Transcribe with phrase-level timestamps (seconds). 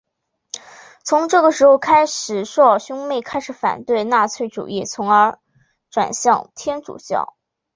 [1.03, 5.37] 从这个时候开始朔尔兄妹开始反对纳粹主义而
[5.91, 7.35] 转向天主教。